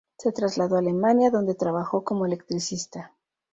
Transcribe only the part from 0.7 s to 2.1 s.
a Alemania, donde trabajó